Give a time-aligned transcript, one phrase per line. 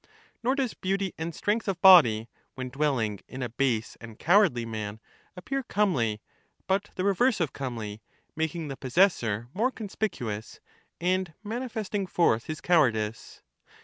[0.41, 4.99] Nor does beauty and strength of body, when dwelling in a base and cowardly man,
[5.37, 6.21] appear comely,
[6.65, 8.01] but the reverse of comely,
[8.35, 10.59] making the possessor more con spicuous,
[10.99, 13.43] and manifesting forth his cowardice.